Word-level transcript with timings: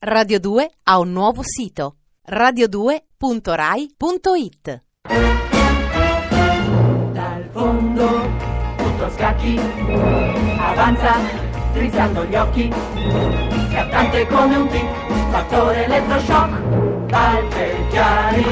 Radio 0.00 0.38
2 0.38 0.70
ha 0.84 1.00
un 1.00 1.10
nuovo 1.10 1.42
sito 1.42 1.96
radio2.rai.it 2.30 4.82
Dal 7.12 7.48
fondo 7.50 8.06
tutto 8.76 9.10
scacchi 9.10 9.58
avanza 10.60 11.16
strizzando 11.70 12.24
gli 12.26 12.36
occhi. 12.36 12.72
Scattante 13.70 14.24
come 14.28 14.54
un 14.54 14.68
tic 14.68 14.86
fattore 15.30 15.86
elettroshock. 15.86 17.10
Palpeggiari 17.10 18.44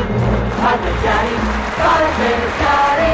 palpeggiari 0.59 1.35
palpeggiari 1.77 3.11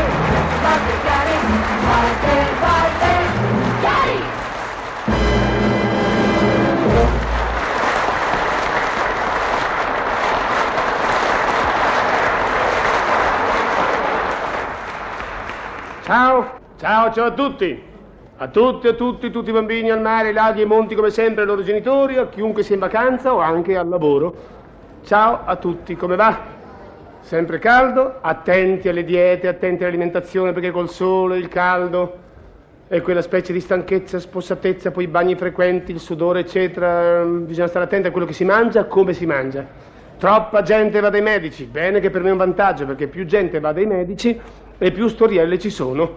palpeggiari 0.63 1.37
palpeggiari 1.85 3.22
Ciao, 16.13 16.59
ciao, 16.79 17.11
ciao 17.11 17.25
a 17.25 17.31
tutti. 17.31 17.83
A 18.37 18.49
tutti, 18.49 18.87
a 18.87 18.93
tutti, 18.93 19.31
tutti 19.31 19.49
i 19.49 19.53
bambini 19.55 19.91
al 19.91 20.03
mare, 20.03 20.35
laghi 20.35 20.61
e 20.61 20.67
monti 20.67 20.95
come 20.95 21.09
sempre 21.09 21.41
ai 21.41 21.47
loro 21.47 21.63
genitori, 21.63 22.19
a 22.19 22.29
chiunque 22.29 22.63
sia 22.63 22.75
in 22.75 22.83
vacanza 22.83 23.33
o 23.33 23.39
anche 23.39 23.79
al 23.79 23.89
lavoro. 23.89 24.35
Ciao 25.05 25.41
a 25.47 25.57
tutti, 25.57 25.97
come 25.97 26.17
va? 26.17 26.39
Sempre 27.21 27.59
caldo, 27.59 28.19
attenti 28.21 28.91
alle 28.91 29.05
diete, 29.05 29.49
attenti 29.49 29.85
all'alimentazione 29.85 30.53
perché 30.53 30.71
col 30.71 30.91
sole, 30.91 31.39
il 31.39 31.49
caldo 31.49 32.19
e 32.89 33.01
quella 33.01 33.23
specie 33.23 33.55
di 33.55 33.61
stanchezza, 33.61 34.19
spossatezza, 34.19 34.91
poi 34.91 35.05
i 35.05 35.09
bagni 35.09 35.35
frequenti, 35.35 35.93
il 35.93 36.01
sudore, 36.01 36.41
eccetera, 36.41 37.21
ehm, 37.21 37.47
bisogna 37.47 37.69
stare 37.69 37.87
attenti 37.87 38.09
a 38.09 38.11
quello 38.11 38.27
che 38.27 38.35
si 38.35 38.45
mangia, 38.45 38.85
come 38.85 39.15
si 39.15 39.25
mangia. 39.25 39.67
Troppa 40.19 40.61
gente 40.61 41.01
va 41.01 41.09
dai 41.09 41.23
medici, 41.23 41.65
bene 41.65 42.01
che 42.01 42.11
per 42.11 42.23
me 42.23 42.29
è 42.29 42.33
un 42.33 42.39
vantaggio 42.39 42.85
perché 42.85 43.07
più 43.09 43.25
gente 43.25 43.61
va 43.61 43.73
dai 43.73 43.87
medici 43.87 44.39
e 44.83 44.91
più 44.91 45.07
storielle 45.07 45.61
ci 45.61 45.71
sono 45.71 46.11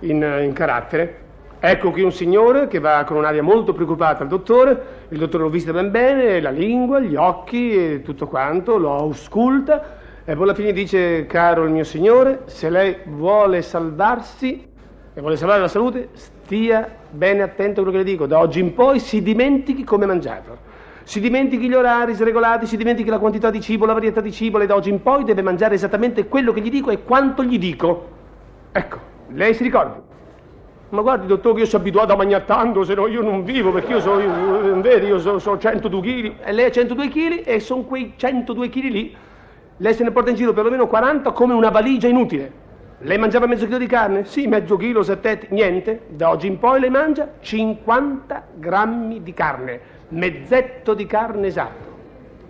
in, 0.00 0.16
in 0.42 0.52
carattere. 0.52 1.20
Ecco 1.58 1.90
qui 1.92 2.02
un 2.02 2.12
signore 2.12 2.68
che 2.68 2.78
va 2.78 3.04
con 3.04 3.16
un'aria 3.16 3.42
molto 3.42 3.72
preoccupata 3.72 4.22
al 4.22 4.28
dottore, 4.28 5.06
il 5.08 5.16
dottore 5.16 5.44
lo 5.44 5.48
viste 5.48 5.72
ben 5.72 5.90
bene, 5.90 6.38
la 6.42 6.50
lingua, 6.50 7.00
gli 7.00 7.14
occhi 7.14 7.74
e 7.74 8.02
tutto 8.02 8.26
quanto, 8.26 8.76
lo 8.76 8.92
ausculta 8.92 9.96
e 10.24 10.34
poi 10.34 10.42
alla 10.42 10.52
fine 10.54 10.72
dice, 10.72 11.24
caro 11.24 11.64
il 11.64 11.70
mio 11.70 11.84
signore, 11.84 12.42
se 12.46 12.68
lei 12.68 12.96
vuole 13.06 13.62
salvarsi 13.62 14.68
e 15.14 15.20
vuole 15.22 15.36
salvare 15.36 15.62
la 15.62 15.68
salute, 15.68 16.10
stia 16.12 16.86
bene 17.08 17.40
attento 17.40 17.80
a 17.80 17.82
quello 17.82 17.92
che 17.92 18.04
le 18.04 18.10
dico, 18.10 18.26
da 18.26 18.40
oggi 18.40 18.60
in 18.60 18.74
poi 18.74 18.98
si 18.98 19.22
dimentichi 19.22 19.84
come 19.84 20.04
mangiato. 20.04 20.70
Si 21.04 21.20
dimentichi 21.20 21.68
gli 21.68 21.74
orari 21.74 22.14
sregolati, 22.14 22.66
si 22.66 22.76
dimentichi 22.76 23.10
la 23.10 23.18
quantità 23.18 23.50
di 23.50 23.60
cibo, 23.60 23.86
la 23.86 23.92
varietà 23.92 24.20
di 24.20 24.32
cibo, 24.32 24.58
lei 24.58 24.66
da 24.66 24.74
oggi 24.74 24.90
in 24.90 25.02
poi 25.02 25.24
deve 25.24 25.42
mangiare 25.42 25.74
esattamente 25.74 26.28
quello 26.28 26.52
che 26.52 26.60
gli 26.60 26.70
dico 26.70 26.90
e 26.90 27.02
quanto 27.02 27.42
gli 27.42 27.58
dico. 27.58 28.08
Ecco, 28.70 28.98
lei 29.28 29.54
si 29.54 29.62
ricordi. 29.64 30.00
Ma 30.90 31.00
guardi, 31.00 31.26
dottore, 31.26 31.60
io 31.60 31.66
sono 31.66 31.82
abituato 31.82 32.12
a 32.12 32.16
mangiare 32.16 32.44
tanto, 32.44 32.84
se 32.84 32.94
no 32.94 33.06
io 33.06 33.22
non 33.22 33.44
vivo, 33.44 33.72
perché 33.72 33.92
io 33.92 34.00
sono, 34.00 34.80
vedi, 34.80 35.06
io 35.06 35.18
sono, 35.18 35.38
sono 35.38 35.58
102 35.58 36.00
kg, 36.00 36.32
e 36.44 36.52
lei 36.52 36.66
ha 36.66 36.70
102 36.70 37.08
kg, 37.08 37.42
e 37.46 37.60
sono 37.60 37.82
quei 37.82 38.12
102 38.14 38.68
kg 38.68 38.82
lì. 38.90 39.16
Lei 39.78 39.94
se 39.94 40.04
ne 40.04 40.10
porta 40.10 40.30
in 40.30 40.36
giro 40.36 40.52
perlomeno 40.52 40.86
40 40.86 41.32
come 41.32 41.54
una 41.54 41.70
valigia 41.70 42.08
inutile. 42.08 42.60
Lei 42.98 43.18
mangiava 43.18 43.46
mezzo 43.46 43.64
chilo 43.64 43.78
di 43.78 43.86
carne? 43.86 44.26
Sì, 44.26 44.46
mezzo 44.46 44.76
chilo, 44.76 45.02
sette, 45.02 45.46
niente. 45.48 46.02
Da 46.10 46.28
oggi 46.28 46.46
in 46.46 46.58
poi 46.58 46.78
lei 46.78 46.90
mangia 46.90 47.32
50 47.40 48.46
grammi 48.54 49.22
di 49.22 49.32
carne, 49.32 49.80
mezzetto 50.12 50.94
di 50.94 51.06
carne 51.06 51.46
esatto. 51.46 51.90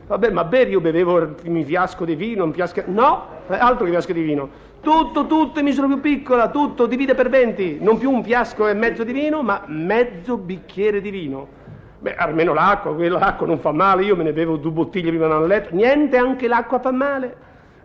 Vabbè, 0.07 0.31
ma 0.31 0.45
bere 0.45 0.71
io 0.71 0.81
bevevo 0.81 1.37
un 1.45 1.65
fiasco 1.65 2.05
di 2.05 2.15
vino, 2.15 2.45
un 2.45 2.53
fiasco... 2.53 2.83
No, 2.87 3.27
altro 3.49 3.85
che 3.85 3.91
fiasco 3.91 4.13
di 4.13 4.23
vino. 4.23 4.71
Tutto, 4.83 5.27
tutto 5.27 5.61
in 5.61 5.65
misura 5.65 5.87
più 5.87 6.01
piccola, 6.01 6.51
tutto, 6.51 6.87
divide 6.87 7.15
per 7.15 7.29
20. 7.29 7.79
Non 7.81 7.99
più 7.99 8.11
un 8.11 8.23
fiasco 8.23 8.67
e 8.67 8.75
mezzo 8.75 9.05
di 9.05 9.13
vino, 9.13 9.43
ma 9.43 9.63
mezzo 9.67 10.37
bicchiere 10.37 11.01
di 11.01 11.11
vino. 11.11 11.61
Beh, 12.01 12.17
almeno 12.17 12.53
l'acqua, 12.53 12.93
quell'acqua 12.95 13.47
non 13.47 13.61
fa 13.61 13.71
male, 13.71 14.03
io 14.03 14.17
me 14.17 14.25
ne 14.25 14.33
bevo 14.33 14.57
due 14.57 14.73
bottiglie 14.73 15.09
prima 15.11 15.35
a 15.35 15.41
letto. 15.41 15.75
Niente, 15.75 16.17
anche 16.17 16.49
l'acqua 16.49 16.81
fa 16.81 16.91
male. 16.91 17.37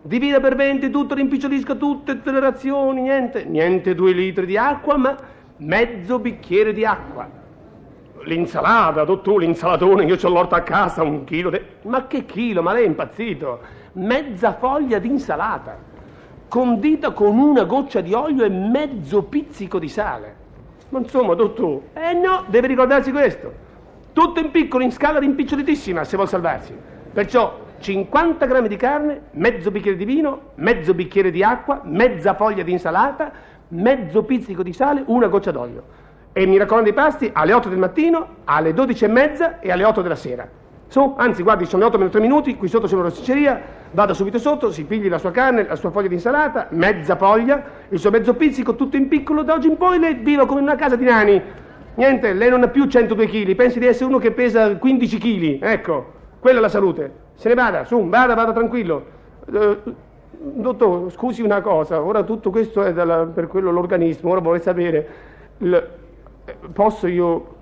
Divide 0.02 0.40
per 0.40 0.56
20 0.56 0.90
tutto, 0.90 1.14
rimpicciolisca 1.14 1.76
tutte 1.76 2.20
le 2.24 2.40
razioni, 2.40 3.02
niente. 3.02 3.44
Niente 3.44 3.94
due 3.94 4.12
litri 4.12 4.44
di 4.44 4.56
acqua, 4.56 4.96
ma 4.96 5.16
mezzo 5.58 6.18
bicchiere 6.18 6.72
di 6.72 6.84
acqua. 6.84 7.37
L'insalata, 8.24 9.04
dottore, 9.04 9.44
l'insalatone, 9.44 10.04
io 10.04 10.16
ho 10.20 10.28
l'orto 10.28 10.54
a 10.54 10.60
casa, 10.60 11.02
un 11.02 11.24
chilo 11.24 11.50
di... 11.50 11.60
Ma 11.82 12.06
che 12.06 12.24
chilo? 12.24 12.62
Ma 12.62 12.72
lei 12.72 12.84
è 12.84 12.86
impazzito? 12.86 13.60
Mezza 13.92 14.54
foglia 14.54 14.98
di 14.98 15.08
insalata, 15.08 15.78
condita 16.48 17.12
con 17.12 17.38
una 17.38 17.64
goccia 17.64 18.00
di 18.00 18.12
olio 18.12 18.44
e 18.44 18.48
mezzo 18.48 19.22
pizzico 19.22 19.78
di 19.78 19.88
sale. 19.88 20.36
Ma 20.90 20.98
insomma, 20.98 21.34
dottore, 21.34 21.88
eh 21.94 22.12
no, 22.14 22.44
deve 22.48 22.66
ricordarsi 22.66 23.10
questo. 23.10 23.66
Tutto 24.12 24.40
in 24.40 24.50
piccolo, 24.50 24.84
in 24.84 24.92
scala 24.92 25.18
rimpicciolitissima, 25.18 26.04
se 26.04 26.16
vuol 26.16 26.28
salvarsi. 26.28 26.74
Perciò 27.12 27.66
50 27.78 28.46
grammi 28.46 28.68
di 28.68 28.76
carne, 28.76 29.22
mezzo 29.32 29.70
bicchiere 29.70 29.96
di 29.96 30.04
vino, 30.04 30.50
mezzo 30.56 30.94
bicchiere 30.94 31.30
di 31.30 31.42
acqua, 31.42 31.80
mezza 31.84 32.34
foglia 32.34 32.62
di 32.62 32.72
insalata, 32.72 33.30
mezzo 33.68 34.22
pizzico 34.24 34.62
di 34.62 34.72
sale, 34.72 35.02
una 35.06 35.28
goccia 35.28 35.50
d'olio. 35.50 36.06
E 36.32 36.46
mi 36.46 36.56
raccomando 36.56 36.90
i 36.90 36.92
pasti 36.92 37.30
alle 37.32 37.52
8 37.52 37.68
del 37.68 37.78
mattino, 37.78 38.26
alle 38.44 38.72
12 38.72 39.04
e 39.04 39.08
mezza 39.08 39.60
e 39.60 39.70
alle 39.72 39.84
8 39.84 40.02
della 40.02 40.14
sera. 40.14 40.48
Su, 40.88 41.14
anzi, 41.18 41.42
guardi, 41.42 41.66
sono 41.66 41.82
le 41.82 41.88
8 41.88 41.98
meno 41.98 42.10
3 42.10 42.20
minuti, 42.20 42.56
qui 42.56 42.66
sotto 42.66 42.86
c'è 42.86 42.94
una 42.94 43.04
rosticceria, 43.04 43.60
vada 43.90 44.14
subito 44.14 44.38
sotto, 44.38 44.70
si 44.70 44.84
pigli 44.84 45.08
la 45.08 45.18
sua 45.18 45.30
carne, 45.30 45.66
la 45.66 45.76
sua 45.76 45.90
foglia 45.90 46.08
di 46.08 46.14
insalata, 46.14 46.68
mezza 46.70 47.16
foglia, 47.16 47.62
il 47.90 47.98
suo 47.98 48.10
mezzo 48.10 48.32
pizzico, 48.34 48.74
tutto 48.74 48.96
in 48.96 49.06
piccolo, 49.08 49.42
da 49.42 49.52
oggi 49.52 49.68
in 49.68 49.76
poi 49.76 49.98
lei 49.98 50.14
viva 50.14 50.46
come 50.46 50.60
in 50.60 50.66
una 50.66 50.76
casa 50.76 50.96
di 50.96 51.04
nani. 51.04 51.42
Niente, 51.94 52.32
lei 52.32 52.48
non 52.48 52.62
ha 52.62 52.68
più 52.68 52.86
102 52.86 53.26
kg, 53.26 53.54
pensi 53.54 53.78
di 53.78 53.86
essere 53.86 54.06
uno 54.06 54.18
che 54.18 54.30
pesa 54.30 54.76
15 54.76 55.18
kg, 55.18 55.62
ecco, 55.62 56.12
quella 56.40 56.58
è 56.58 56.60
la 56.62 56.68
salute. 56.68 57.12
Se 57.34 57.48
ne 57.48 57.54
vada, 57.54 57.84
su, 57.84 58.08
vada, 58.08 58.34
vada 58.34 58.52
tranquillo. 58.52 59.04
Eh, 59.52 59.78
dottor, 60.38 61.10
scusi 61.12 61.42
una 61.42 61.60
cosa, 61.60 62.00
ora 62.00 62.22
tutto 62.22 62.50
questo 62.50 62.82
è 62.82 62.92
dalla, 62.94 63.26
per 63.26 63.46
quello 63.46 63.70
l'organismo, 63.70 64.30
ora 64.30 64.40
vorrei 64.40 64.60
sapere, 64.60 65.08
il, 65.58 65.88
posso 66.72 67.06
io 67.06 67.56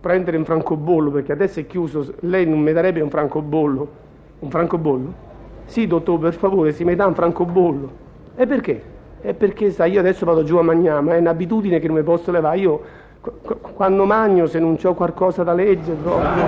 prendere 0.00 0.36
un 0.36 0.44
francobollo 0.44 1.10
perché 1.10 1.32
adesso 1.32 1.60
è 1.60 1.66
chiuso, 1.66 2.14
lei 2.20 2.46
non 2.46 2.60
mi 2.60 2.72
darebbe 2.72 3.00
un 3.00 3.10
francobollo? 3.10 3.88
Un 4.40 4.50
francobollo? 4.50 5.30
Sì, 5.64 5.86
dottore, 5.86 6.20
per 6.20 6.34
favore, 6.34 6.72
si 6.72 6.84
mi 6.84 6.94
dà 6.94 7.06
un 7.06 7.14
francobollo. 7.14 7.90
E 8.34 8.46
perché? 8.46 8.82
E 9.20 9.34
perché, 9.34 9.70
sai, 9.70 9.92
io 9.92 10.00
adesso 10.00 10.24
vado 10.24 10.42
giù 10.42 10.56
a 10.56 10.62
mangiare, 10.62 11.00
ma 11.00 11.14
è 11.14 11.18
un'abitudine 11.18 11.78
che 11.78 11.86
non 11.86 11.96
mi 11.96 12.02
posso 12.02 12.32
levare. 12.32 12.58
Io, 12.58 12.80
quando 13.74 14.04
mangio, 14.04 14.46
se 14.46 14.58
non 14.58 14.76
ho 14.82 14.94
qualcosa 14.94 15.44
da 15.44 15.52
leggere, 15.52 15.96
proprio... 16.02 16.42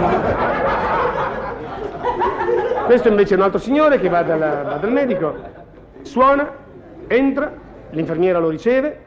Questo 2.86 3.08
invece 3.08 3.34
è 3.34 3.36
un 3.36 3.44
altro 3.44 3.58
signore 3.58 3.98
che 3.98 4.08
va, 4.08 4.22
dalla, 4.22 4.62
va 4.62 4.76
dal 4.76 4.92
medico, 4.92 5.32
suona, 6.02 6.50
entra, 7.06 7.52
l'infermiera 7.90 8.38
lo 8.38 8.48
riceve, 8.48 8.98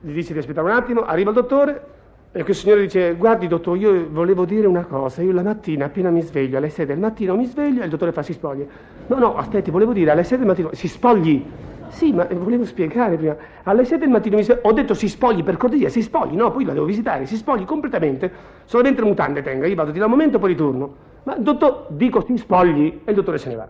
gli 0.00 0.12
dice 0.12 0.32
di 0.32 0.38
aspettare 0.40 0.66
un 0.66 0.74
attimo, 0.74 1.04
arriva 1.04 1.30
il 1.30 1.36
dottore, 1.36 1.84
e 2.32 2.44
quel 2.44 2.54
signore 2.54 2.82
dice, 2.82 3.16
guardi 3.16 3.48
dottore, 3.48 3.80
io 3.80 4.08
volevo 4.08 4.44
dire 4.44 4.68
una 4.68 4.84
cosa, 4.84 5.20
io 5.20 5.32
la 5.32 5.42
mattina 5.42 5.86
appena 5.86 6.10
mi 6.10 6.22
sveglio, 6.22 6.58
alle 6.58 6.68
6 6.68 6.86
del 6.86 6.98
mattino 7.00 7.34
mi 7.34 7.44
sveglio 7.44 7.82
e 7.82 7.86
il 7.86 7.90
dottore 7.90 8.12
fa 8.12 8.22
si 8.22 8.34
spogli. 8.34 8.64
No, 9.08 9.18
no, 9.18 9.36
aspetti, 9.36 9.72
volevo 9.72 9.92
dire 9.92 10.12
alle 10.12 10.22
6 10.22 10.38
del 10.38 10.46
mattino, 10.46 10.70
si 10.72 10.86
spogli. 10.86 11.44
Sì, 11.88 12.12
ma 12.12 12.24
volevo 12.30 12.64
spiegare 12.64 13.16
prima. 13.16 13.36
Alle 13.64 13.84
6 13.84 13.98
del 13.98 14.10
mattino 14.10 14.36
mi 14.36 14.44
sveglio, 14.44 14.60
ho 14.62 14.72
detto 14.72 14.94
si 14.94 15.08
spogli 15.08 15.42
per 15.42 15.56
cortesia, 15.56 15.88
si 15.88 16.02
spogli, 16.02 16.36
no, 16.36 16.52
poi 16.52 16.64
la 16.64 16.72
devo 16.72 16.84
visitare, 16.84 17.26
si 17.26 17.34
spogli 17.34 17.64
completamente, 17.64 18.30
solamente 18.64 19.02
le 19.02 19.08
mutande 19.08 19.42
tenga, 19.42 19.66
io 19.66 19.74
vado 19.74 19.90
di 19.90 19.98
là 19.98 20.04
un 20.04 20.12
momento 20.12 20.38
poi 20.38 20.50
ritorno. 20.50 20.94
Ma 21.24 21.34
dottor, 21.34 21.86
dico 21.88 22.24
si 22.24 22.36
spogli 22.36 23.00
e 23.04 23.10
il 23.10 23.14
dottore 23.16 23.38
se 23.38 23.48
ne 23.48 23.56
va. 23.56 23.68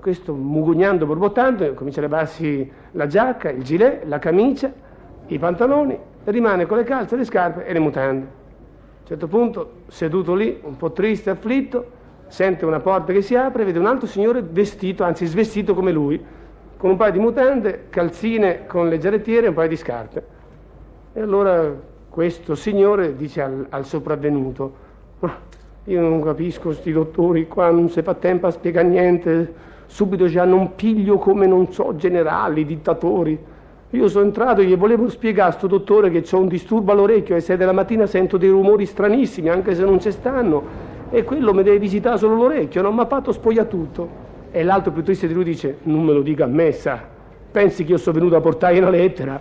Questo 0.00 0.32
mugugnando, 0.32 1.04
borbottando, 1.04 1.74
comincia 1.74 1.98
a 2.00 2.04
levarsi 2.04 2.70
la 2.92 3.06
giacca, 3.06 3.50
il 3.50 3.62
gilet, 3.62 4.04
la 4.06 4.18
camicia, 4.18 4.72
i 5.26 5.38
pantaloni, 5.38 5.98
rimane 6.30 6.66
con 6.66 6.78
le 6.78 6.84
calze, 6.84 7.16
le 7.16 7.24
scarpe 7.24 7.64
e 7.66 7.72
le 7.72 7.78
mutande. 7.78 8.24
A 8.24 9.00
un 9.00 9.06
certo 9.06 9.26
punto, 9.28 9.70
seduto 9.88 10.34
lì, 10.34 10.60
un 10.62 10.76
po' 10.76 10.92
triste, 10.92 11.30
afflitto, 11.30 11.90
sente 12.28 12.64
una 12.64 12.80
porta 12.80 13.12
che 13.12 13.22
si 13.22 13.36
apre 13.36 13.62
e 13.62 13.66
vede 13.66 13.78
un 13.78 13.86
altro 13.86 14.06
signore 14.06 14.42
vestito, 14.42 15.04
anzi 15.04 15.26
svestito 15.26 15.74
come 15.74 15.92
lui, 15.92 16.22
con 16.76 16.90
un 16.90 16.96
paio 16.96 17.12
di 17.12 17.18
mutande, 17.18 17.86
calzine 17.88 18.66
con 18.66 18.88
le 18.88 18.98
giarrettiere 18.98 19.46
e 19.46 19.48
un 19.48 19.54
paio 19.54 19.68
di 19.68 19.76
scarpe. 19.76 20.24
E 21.12 21.20
allora 21.20 21.72
questo 22.08 22.54
signore 22.54 23.16
dice 23.16 23.42
al, 23.42 23.66
al 23.70 23.84
sopravvenuto, 23.84 24.74
"Ah, 25.20 25.38
io 25.84 26.00
non 26.00 26.20
capisco 26.22 26.72
sti 26.72 26.92
dottori 26.92 27.46
qua, 27.46 27.70
non 27.70 27.88
si 27.88 28.02
fa 28.02 28.14
tempo 28.14 28.48
a 28.48 28.50
spiegare 28.50 28.88
niente, 28.88 29.54
subito 29.86 30.26
già 30.26 30.44
non 30.44 30.74
piglio 30.74 31.16
come 31.18 31.46
non 31.46 31.72
so 31.72 31.94
generali, 31.94 32.64
dittatori. 32.64 33.38
Io 33.96 34.08
sono 34.08 34.26
entrato 34.26 34.60
e 34.60 34.66
gli 34.66 34.76
volevo 34.76 35.08
spiegare 35.08 35.48
a 35.48 35.52
sto 35.52 35.66
dottore 35.66 36.10
che 36.10 36.22
ho 36.30 36.38
un 36.38 36.48
disturbo 36.48 36.92
all'orecchio 36.92 37.34
e 37.34 37.40
se 37.40 37.56
della 37.56 37.72
mattina 37.72 38.04
sento 38.04 38.36
dei 38.36 38.50
rumori 38.50 38.84
stranissimi, 38.84 39.48
anche 39.48 39.74
se 39.74 39.84
non 39.84 39.98
ci 40.00 40.10
stanno. 40.10 40.84
e 41.08 41.24
quello 41.24 41.54
mi 41.54 41.62
deve 41.62 41.78
visitare 41.78 42.18
solo 42.18 42.34
l'orecchio, 42.34 42.82
non 42.82 42.94
mi 42.94 43.00
ha 43.00 43.06
fatto 43.06 43.32
spogliare 43.32 43.68
tutto. 43.68 44.24
E 44.50 44.62
l'altro 44.62 44.92
più 44.92 45.02
triste 45.02 45.26
di 45.26 45.32
lui 45.32 45.44
dice, 45.44 45.78
non 45.84 46.04
me 46.04 46.12
lo 46.12 46.20
dica 46.20 46.44
a 46.44 46.46
me, 46.46 46.72
sa, 46.72 47.00
pensi 47.50 47.84
che 47.84 47.92
io 47.92 47.96
sono 47.96 48.18
venuto 48.18 48.36
a 48.36 48.40
portargli 48.40 48.78
una 48.78 48.90
lettera? 48.90 49.40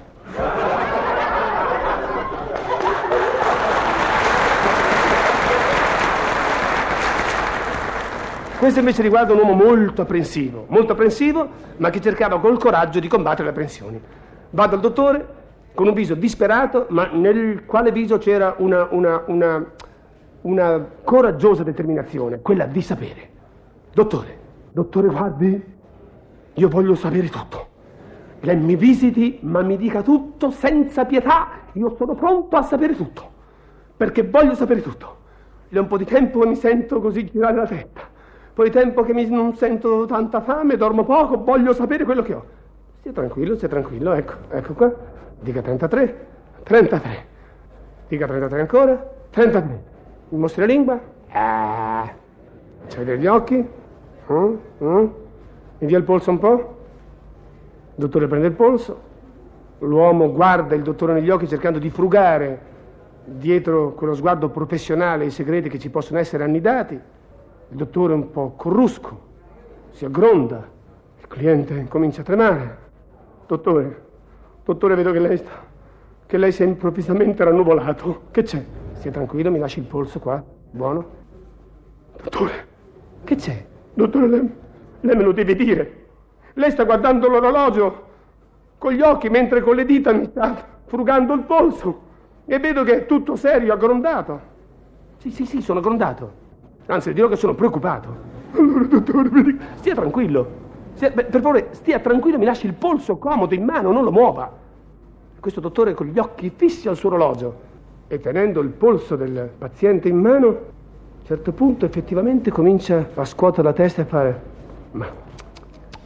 Questo 8.57 8.79
invece 8.79 9.01
riguarda 9.01 9.33
un 9.33 9.39
uomo 9.39 9.53
molto 9.53 10.03
apprensivo, 10.03 10.63
molto 10.69 10.93
apprensivo, 10.93 11.49
ma 11.77 11.89
che 11.89 11.99
cercava 11.99 12.39
col 12.39 12.57
coraggio 12.57 13.01
di 13.01 13.09
combattere 13.09 13.43
le 13.43 13.49
apprensioni. 13.49 14.01
Va 14.51 14.67
dal 14.67 14.79
dottore 14.79 15.43
con 15.73 15.87
un 15.87 15.93
viso 15.93 16.15
disperato, 16.15 16.87
ma 16.89 17.09
nel 17.11 17.65
quale 17.65 17.91
viso 17.91 18.17
c'era 18.17 18.55
una, 18.59 18.87
una, 18.91 19.23
una, 19.27 19.71
una 20.41 20.87
coraggiosa 21.03 21.63
determinazione, 21.63 22.41
quella 22.41 22.65
di 22.65 22.81
sapere. 22.81 23.29
Dottore, 23.93 24.37
dottore, 24.71 25.07
guardi, 25.07 25.63
io 26.53 26.69
voglio 26.69 26.95
sapere 26.95 27.27
tutto. 27.29 27.67
Lei 28.39 28.57
mi 28.57 28.75
visiti, 28.75 29.39
ma 29.41 29.61
mi 29.61 29.75
dica 29.77 30.01
tutto 30.01 30.51
senza 30.51 31.05
pietà. 31.05 31.47
Io 31.73 31.95
sono 31.97 32.15
pronto 32.15 32.55
a 32.55 32.61
sapere 32.61 32.95
tutto, 32.95 33.29
perché 33.97 34.23
voglio 34.23 34.53
sapere 34.53 34.81
tutto. 34.81 35.23
È 35.67 35.77
un 35.77 35.87
po' 35.87 35.97
di 35.97 36.05
tempo 36.05 36.39
che 36.39 36.47
mi 36.47 36.55
sento 36.55 37.01
così 37.01 37.25
girare 37.25 37.55
la 37.55 37.65
testa 37.65 38.13
poi 38.55 38.71
tempo 38.71 39.03
che 39.03 39.13
mi 39.13 39.27
non 39.27 39.53
sento 39.55 40.05
tanta 40.05 40.39
fame, 40.39 40.77
dormo 40.77 41.03
poco, 41.03 41.43
voglio 41.43 41.73
sapere 41.73 42.05
quello 42.05 42.21
che 42.21 42.33
ho. 42.33 42.45
Stia 43.05 43.13
tranquillo, 43.21 43.55
stia 43.55 43.67
tranquillo, 43.67 44.13
ecco, 44.13 44.33
ecco 44.49 44.73
qua. 44.73 44.91
Dica 45.39 45.61
33, 45.61 46.27
33. 46.63 47.25
Dica 48.07 48.25
33 48.25 48.59
ancora, 48.59 49.11
33. 49.29 49.83
Mi 50.29 50.39
mostri 50.39 50.61
la 50.61 50.65
lingua? 50.65 50.99
Ah. 51.29 52.11
Ci 52.87 53.03
vede 53.03 53.27
occhi? 53.27 53.57
Mm? 54.31 54.55
Mm? 54.83 55.07
Mi 55.77 55.87
dia 55.87 55.99
il 55.99 56.03
polso 56.03 56.31
un 56.31 56.39
po'? 56.39 56.55
Il 56.55 57.93
dottore 57.93 58.25
prende 58.25 58.47
il 58.47 58.53
polso. 58.53 58.99
L'uomo 59.81 60.31
guarda 60.31 60.73
il 60.73 60.81
dottore 60.81 61.13
negli 61.13 61.29
occhi 61.29 61.47
cercando 61.47 61.77
di 61.77 61.91
frugare 61.91 62.59
dietro 63.23 63.93
quello 63.93 64.15
sguardo 64.15 64.49
professionale 64.49 65.25
i 65.25 65.29
segreti 65.29 65.69
che 65.69 65.77
ci 65.77 65.91
possono 65.91 66.17
essere 66.17 66.43
annidati. 66.43 66.95
Il 66.95 67.77
dottore 67.77 68.13
è 68.13 68.15
un 68.15 68.31
po' 68.31 68.53
corrusco, 68.55 69.19
si 69.91 70.05
aggronda, 70.05 70.67
il 71.19 71.27
cliente 71.27 71.85
comincia 71.87 72.21
a 72.21 72.23
tremare. 72.23 72.84
Dottore, 73.47 74.05
dottore, 74.63 74.95
vedo 74.95 75.11
che 75.11 75.19
lei 75.19 75.37
sta, 75.37 75.63
che 76.25 76.37
lei 76.37 76.51
si 76.51 76.63
è 76.63 76.65
improvvisamente 76.65 77.43
rannuvolato. 77.43 78.23
Che 78.31 78.41
c'è? 78.41 78.63
Stia 78.93 79.11
tranquillo, 79.11 79.51
mi 79.51 79.59
lasci 79.59 79.79
il 79.79 79.85
polso 79.85 80.19
qua, 80.19 80.43
buono. 80.71 81.05
Dottore, 82.23 82.67
che 83.23 83.35
c'è? 83.35 83.63
Dottore, 83.93 84.27
lei, 84.27 84.51
lei 85.01 85.15
me 85.15 85.23
lo 85.23 85.31
deve 85.31 85.55
dire. 85.55 86.05
Lei 86.53 86.71
sta 86.71 86.85
guardando 86.85 87.27
l'orologio 87.27 88.03
con 88.79 88.93
gli 88.93 89.01
occhi 89.01 89.29
mentre 89.29 89.61
con 89.61 89.75
le 89.75 89.85
dita 89.85 90.11
mi 90.11 90.25
sta 90.25 90.55
frugando 90.85 91.33
il 91.33 91.41
polso 91.41 92.01
e 92.45 92.57
vedo 92.59 92.83
che 92.83 92.93
è 92.93 93.05
tutto 93.05 93.35
serio, 93.35 93.73
aggrondato. 93.73 94.41
Sì, 95.17 95.29
sì, 95.29 95.45
sì, 95.45 95.61
sono 95.61 95.79
aggrondato. 95.79 96.43
Anzi, 96.87 97.13
dirò 97.13 97.27
che 97.27 97.35
sono 97.35 97.53
preoccupato. 97.53 98.33
Allora, 98.53 98.85
dottore, 98.85 99.29
mi 99.29 99.43
dica... 99.43 99.63
Stia 99.75 99.93
tranquillo. 99.93 100.63
Per 100.97 101.27
favore, 101.41 101.67
stia 101.71 101.99
tranquillo, 101.99 102.37
mi 102.37 102.45
lasci 102.45 102.65
il 102.65 102.73
polso 102.73 103.17
comodo 103.17 103.53
in 103.53 103.65
mano, 103.65 103.91
non 103.91 104.05
lo 104.05 104.11
muova. 104.11 104.49
Questo 105.39 105.59
dottore 105.59 105.93
con 105.93 106.07
gli 106.07 106.17
occhi 106.17 106.49
fissi 106.55 106.87
al 106.87 106.95
suo 106.95 107.09
orologio 107.09 107.73
e 108.07 108.19
tenendo 108.19 108.61
il 108.61 108.69
polso 108.69 109.17
del 109.17 109.49
paziente 109.57 110.07
in 110.07 110.17
mano, 110.17 110.47
a 110.47 110.51
un 110.51 111.25
certo 111.25 111.51
punto 111.51 111.85
effettivamente 111.85 112.49
comincia 112.49 113.09
a 113.13 113.25
scuotere 113.25 113.63
la 113.63 113.73
testa 113.73 114.03
e 114.03 114.05
fare... 114.05 114.41
Ma... 114.91 115.05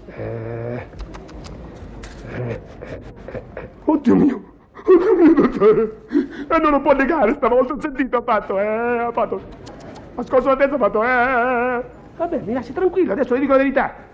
Eh, 0.07 0.85
eh, 2.35 2.61
eh, 3.25 3.41
eh, 3.53 3.69
oddio 3.85 4.15
mio! 4.15 4.41
Oddio 4.73 5.15
mio, 5.15 5.33
dottore! 5.35 5.97
E 6.49 6.59
non 6.59 6.71
lo 6.71 6.81
può 6.81 6.93
negare 6.93 7.35
stavolta, 7.35 7.73
ho 7.73 7.79
sentito, 7.79 8.17
ha 8.17 8.21
fatto, 8.23 8.59
eh, 8.59 8.65
ha 8.65 9.11
fatto... 9.11 9.39
Ha 10.15 10.23
scosso 10.23 10.47
la 10.47 10.55
testa 10.55 10.73
e 10.73 10.75
ha 10.75 10.79
fatto... 10.79 11.03
Eh, 11.03 11.07
eh, 11.07 11.77
eh. 11.77 11.83
Vabbè, 12.17 12.41
mi 12.43 12.53
lasci 12.53 12.73
tranquillo, 12.73 13.11
adesso 13.11 13.35
le 13.35 13.39
dico 13.39 13.51
la 13.51 13.59
verità. 13.59 14.07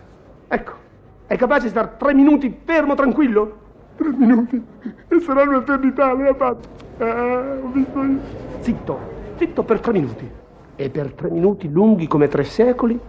È 1.27 1.35
capace 1.37 1.63
di 1.63 1.69
stare 1.69 1.93
tre 1.97 2.13
minuti 2.13 2.55
fermo 2.63 2.93
tranquillo? 2.93 3.57
Tre 3.95 4.11
minuti? 4.11 4.63
E 5.07 5.19
sarà 5.21 5.41
un'eternità, 5.41 6.13
lei 6.13 6.27
ha 6.27 6.35
fatto. 6.35 6.67
Eh, 6.97 7.59
ho 7.61 7.67
visto 7.71 8.03
io. 8.03 8.19
Zitto, 8.59 8.99
zitto 9.35 9.63
per 9.63 9.79
tre 9.79 9.91
minuti. 9.93 10.29
E 10.75 10.89
per 10.89 11.13
tre 11.13 11.31
minuti 11.31 11.69
lunghi 11.71 12.05
come 12.05 12.27
tre 12.27 12.43
secoli, 12.43 12.99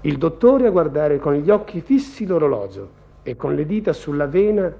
il 0.00 0.18
dottore 0.18 0.66
a 0.66 0.70
guardare 0.70 1.20
con 1.20 1.34
gli 1.34 1.50
occhi 1.50 1.80
fissi 1.80 2.26
l'orologio 2.26 3.00
e 3.22 3.36
con 3.36 3.54
le 3.54 3.64
dita 3.64 3.92
sulla 3.92 4.26
vena 4.26 4.72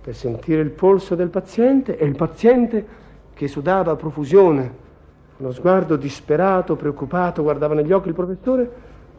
per 0.00 0.14
sentire 0.14 0.60
il 0.60 0.70
polso 0.70 1.14
del 1.14 1.28
paziente 1.28 1.96
e 1.96 2.04
il 2.04 2.16
paziente 2.16 2.86
che 3.32 3.46
sudava 3.46 3.92
a 3.92 3.96
profusione 3.96 4.82
uno 5.36 5.52
sguardo 5.52 5.96
disperato, 5.96 6.74
preoccupato, 6.74 7.42
guardava 7.42 7.74
negli 7.74 7.92
occhi 7.92 8.08
il 8.08 8.14
professore. 8.14 8.70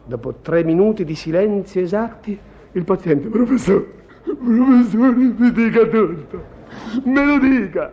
Dopo 0.04 0.34
tre 0.42 0.64
minuti 0.64 1.04
di 1.04 1.14
silenzi 1.14 1.80
esatti, 1.80 2.38
il 2.76 2.84
paziente, 2.84 3.28
professore, 3.28 3.86
professore, 4.22 5.14
mi 5.14 5.52
dica 5.52 5.86
tutto, 5.86 6.44
me 7.04 7.24
lo 7.24 7.38
dica. 7.38 7.90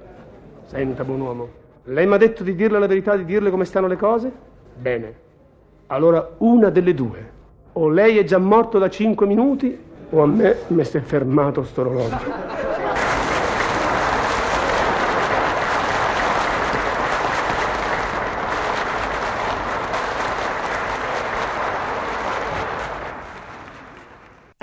Senta, 0.66 1.06
buon 1.06 1.22
uomo, 1.22 1.50
lei 1.86 2.06
mi 2.06 2.14
ha 2.14 2.18
detto 2.18 2.44
di 2.44 2.54
dirle 2.54 2.80
la 2.80 2.88
verità, 2.88 3.16
di 3.16 3.24
dirle 3.24 3.50
come 3.50 3.64
stanno 3.64 3.88
le 3.88 3.96
cose? 3.96 4.32
Bene. 4.78 5.22
Allora 5.88 6.36
una 6.40 6.70
delle 6.70 6.94
due. 6.94 7.32
O 7.74 7.88
lei 7.88 8.18
è 8.18 8.24
già 8.26 8.38
morto 8.38 8.78
da 8.78 8.90
cinque 8.90 9.26
minuti, 9.26 9.78
o 10.10 10.22
a 10.22 10.28
me 10.28 10.58
mi 10.68 10.84
si 10.84 10.98
è 10.98 11.02
fermato 11.02 11.64
sto 11.64 11.82
orologio. 11.82 12.63